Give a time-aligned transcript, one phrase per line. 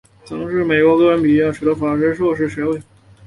[0.25, 2.81] 曾至美国哥伦比亚大学取得法学硕士学位。